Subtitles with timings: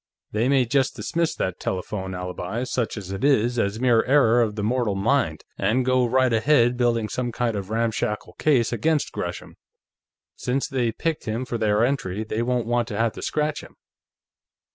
[0.31, 4.55] They may just dismiss that telephone alibi, such as it is, as mere error of
[4.55, 9.11] the mortal mind, and go right ahead building some kind of a ramshackle case against
[9.11, 9.57] Gresham.
[10.35, 13.75] Since they picked him for their entry, they won't want to have to scratch him....